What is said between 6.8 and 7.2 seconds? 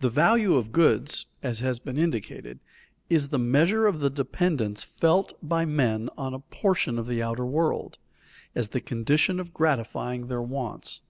of